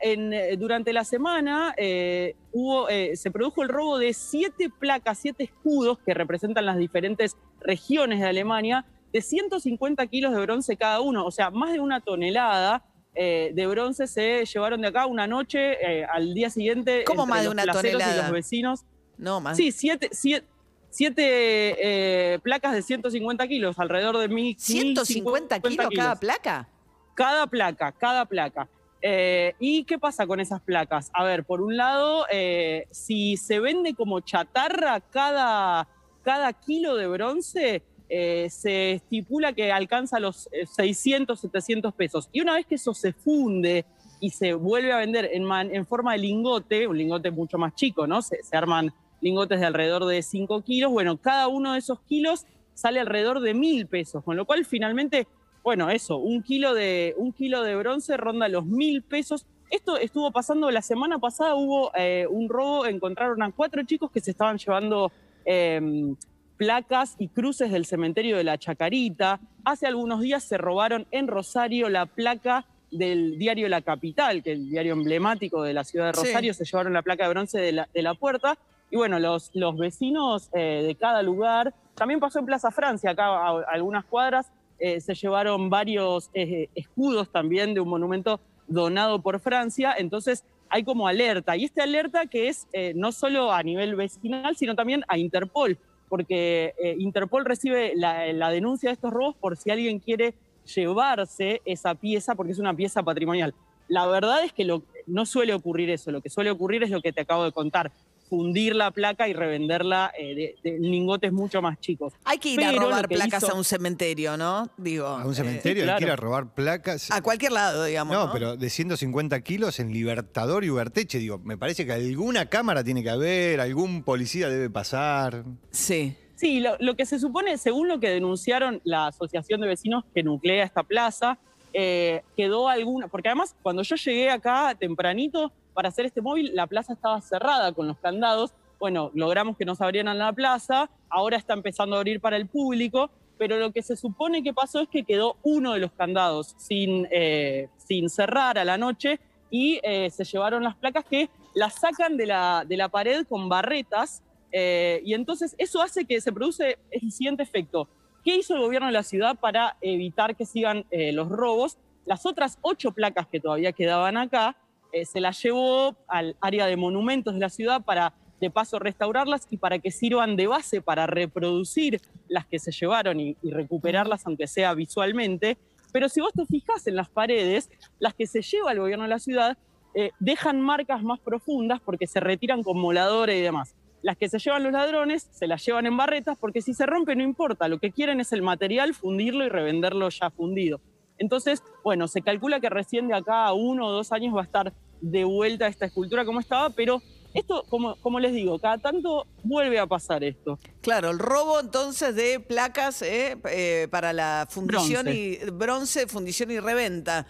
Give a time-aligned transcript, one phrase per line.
[0.00, 5.18] en, eh, durante la semana eh, hubo, eh, se produjo el robo de siete placas,
[5.18, 11.00] siete escudos que representan las diferentes regiones de Alemania, de 150 kilos de bronce cada
[11.00, 15.26] uno, o sea, más de una tonelada eh, de bronce se llevaron de acá una
[15.26, 17.02] noche, al día siguiente.
[17.04, 18.22] ¿Cómo entre más de una Y tonelada?
[18.22, 18.84] los vecinos.
[19.18, 19.56] No, más.
[19.56, 20.46] Sí, siete, siete,
[20.90, 26.68] siete, placas de 150 kilos, alrededor de mil, 150 kilos cada placa.
[27.14, 28.68] cada placa, cada placa.
[29.02, 31.10] Eh, ¿Y qué pasa con esas placas?
[31.14, 35.88] A ver, por un lado, eh, si se vende como chatarra cada,
[36.22, 42.28] cada kilo de bronce, eh, se estipula que alcanza los eh, 600, 700 pesos.
[42.32, 43.86] Y una vez que eso se funde
[44.20, 48.20] y se vuelve a vender en, forma de lingote, un lingote mucho más chico, ¿no?
[48.20, 50.90] Se, se arman lingotes de alrededor de 5 kilos.
[50.90, 55.28] Bueno, cada uno de esos kilos sale alrededor de mil pesos, con lo cual finalmente
[55.62, 59.46] bueno, eso, un kilo de, un kilo de bronce ronda los mil pesos.
[59.70, 64.20] Esto estuvo pasando la semana pasada, hubo eh, un robo, encontraron a cuatro chicos que
[64.20, 65.12] se estaban llevando
[65.44, 66.14] eh,
[66.56, 69.38] placas y cruces del cementerio de la Chacarita.
[69.64, 74.58] Hace algunos días se robaron en Rosario la placa del diario La Capital, que es
[74.58, 76.26] el diario emblemático de la ciudad de Sí.
[76.26, 78.58] Rosario, se llevaron la placa de bronce de la, de la puerta.
[78.90, 83.26] Y bueno, los, los vecinos eh, de cada lugar, también pasó en Plaza Francia, acá
[83.26, 89.20] a, a algunas cuadras, eh, se llevaron varios eh, escudos también de un monumento donado
[89.20, 93.62] por Francia, entonces hay como alerta, y esta alerta que es eh, no solo a
[93.62, 95.76] nivel vecinal, sino también a Interpol,
[96.08, 100.34] porque Interpol recibe la, denuncia de estos robos por si alguien quiere
[100.74, 103.54] llevarse esa pieza, porque es una pieza patrimonial.
[103.86, 104.66] La verdad es que
[105.06, 107.92] no suele ocurrir eso, lo que suele ocurrir es lo que te acabo de contar,
[108.30, 112.14] fundir la placa y revenderla eh, de, de lingotes mucho más chicos.
[112.24, 114.70] Hay que ir a Pero robar placas hizo- a un cementerio, ¿no?
[114.78, 115.06] Digo.
[115.08, 117.10] A un eh, cementerio, sí, hay que ir a robar placas.
[117.10, 118.14] a cualquier lado, digamos.
[118.14, 122.46] no, No, pero de 150 kilos en Libertador y Uberteche, digo, me parece que alguna
[122.46, 125.44] cámara tiene que haber, algún policía debe pasar.
[125.70, 126.14] Sí.
[126.36, 130.22] Sí, lo, lo que se supone, según lo que denunciaron la Asociación de Vecinos que
[130.22, 131.36] nuclea esta plaza,
[131.74, 136.66] eh, quedó alguna, porque además cuando yo llegué acá tempranito para hacer este móvil, la
[136.66, 138.52] plaza estaba cerrada con los candados.
[138.78, 143.10] Bueno, logramos que nos abrieran la plaza, ahora está empezando a abrir para el público,
[143.38, 147.08] pero lo que se supone que pasó es que quedó uno de los candados sin,
[147.10, 149.20] eh, sin cerrar a la noche
[149.50, 153.48] y eh, se llevaron las placas que las sacan de la, de la pared con
[153.48, 157.88] barretas eh, y entonces eso hace que se produce el siguiente efecto.
[158.22, 161.78] ¿Qué hizo el gobierno de la ciudad para evitar que sigan los robos?
[162.04, 164.56] Las otras ocho placas que todavía quedaban acá
[164.92, 169.46] eh, se las llevó al área de monumentos de la ciudad para de paso restaurarlas
[169.50, 174.46] y para que sirvan de base para reproducir las que se llevaron y, recuperarlas aunque
[174.46, 175.58] sea visualmente.
[175.92, 179.10] Pero si vos te fijás en las paredes, las que se lleva el gobierno de
[179.10, 179.58] la ciudad
[179.94, 183.74] eh, dejan marcas más profundas porque se retiran con moladores y demás.
[184.02, 187.14] Las que se llevan los ladrones se las llevan en barretas porque si se rompe
[187.16, 190.80] no importa, lo que quieren es el material, fundirlo y revenderlo ya fundido.
[191.20, 194.44] Entonces, bueno, se calcula que recién de acá a uno o dos años va a
[194.44, 197.00] estar de vuelta esta escultura como estaba, pero
[197.34, 200.58] esto, como, como les digo, cada tanto vuelve a pasar esto.
[200.80, 205.14] Claro, el robo entonces de placas eh, eh, para la fundición Bronce.
[205.46, 207.26] y bronce, fundición y reventa.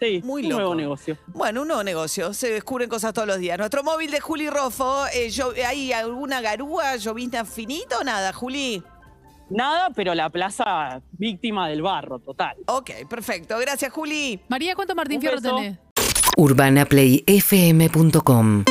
[0.00, 0.60] Sí, Muy un loco.
[0.60, 1.16] nuevo negocio.
[1.28, 3.56] Bueno, un nuevo negocio, se descubren cosas todos los días.
[3.58, 8.82] Nuestro móvil de Juli Rofo, eh, yo- ¿hay alguna garúa, llovizna finita o nada, Juli?
[9.50, 12.56] Nada, pero la plaza víctima del barro, total.
[12.66, 13.58] Ok, perfecto.
[13.58, 14.40] Gracias, Juli.
[14.48, 15.56] María, ¿cuánto Martín Un Fierro beso.
[15.56, 15.78] tenés?
[16.36, 18.64] UrbanaPlayFM.com